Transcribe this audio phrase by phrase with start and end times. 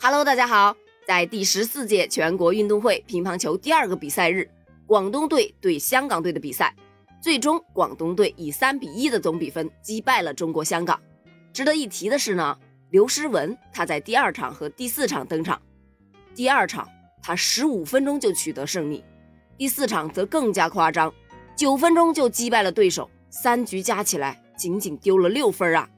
[0.00, 0.76] Hello，大家好！
[1.04, 4.48] 在第十四届全国运动会乒乓球第二个比赛日，
[4.86, 6.72] 广东队对香港队的比赛，
[7.20, 11.00] 最终广东队以三比一的总比分击败了中国香港。
[11.52, 12.56] 值得一提的是呢，
[12.90, 15.60] 刘诗雯她在第二场和第四场登场，
[16.32, 16.88] 第二场
[17.20, 19.02] 她十五分钟就取得胜利，
[19.56, 21.12] 第四场则更加夸张，
[21.56, 25.90] 九分钟就击败了对手，三局加起来仅仅丢了六分啊！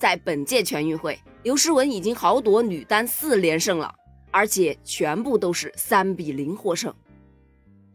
[0.00, 1.20] 在本届全运会。
[1.42, 3.94] 刘诗雯已经豪夺女单四连胜了，
[4.30, 6.92] 而且全部都是三比零获胜。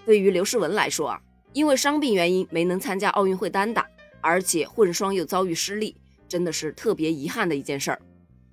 [0.05, 3.87] 对于刘诗雯来说啊，因为伤病原因没能参加奥运会单打，
[4.21, 5.95] 而且混双又遭遇失利，
[6.27, 7.99] 真的是特别遗憾的一件事儿。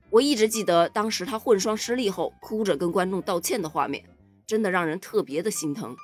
[0.09, 4.03] 我一直记得当时她混双失利后哭着跟观众道歉的画面，
[4.47, 5.95] 真的让人特别的心疼。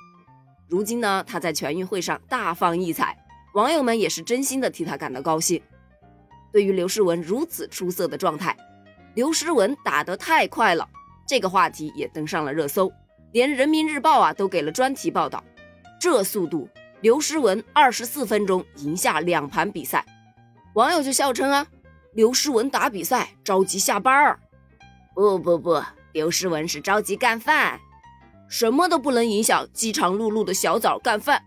[0.67, 3.17] 如今呢，她在全运会上大放异彩，
[3.55, 5.59] 网友们也是真心的替她感到高兴。
[6.51, 8.55] 对于刘诗雯如此出色的状态，
[9.15, 10.87] 刘诗雯打得太快了，
[11.27, 12.91] 这个话题也登上了热搜，
[13.31, 15.43] 连人民日报啊都给了专题报道。
[15.99, 16.69] 这速度，
[17.01, 20.05] 刘诗雯二十四分钟赢下两盘比赛。
[20.73, 21.67] 网友就笑称啊，
[22.13, 24.39] 刘诗雯打比赛着急下班儿。
[25.13, 27.79] 不不不，刘诗雯是着急干饭，
[28.47, 31.43] 什么都不能影响饥肠辘辘的小枣干饭。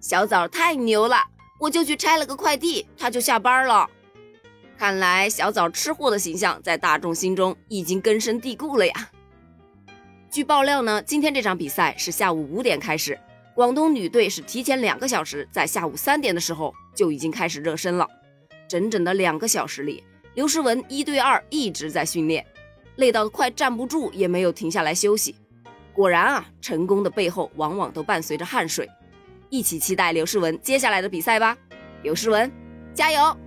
[0.00, 1.16] 小枣太牛了，
[1.58, 3.88] 我就去拆了个快递，他就下班了。
[4.78, 9.10] 看来小枣吃货的形象在大众心中已经根深蒂固了呀。
[10.30, 13.18] 据爆料呢，今天这场比赛是下午五点开始，
[13.54, 18.06] 广东女队是提前两个小时，在下午三点的时候就已经开始热身了。
[18.68, 20.04] 整整的两个小时里，
[20.34, 22.44] 刘诗雯一对二一直在训练，
[22.96, 25.34] 累到快站不住，也没有停下来休息。
[25.94, 28.86] 果然啊，成功的背后往往都伴随着汗水。
[29.48, 31.56] 一起期待刘诗雯接下来的比赛吧，
[32.02, 32.50] 刘诗雯，
[32.92, 33.45] 加油！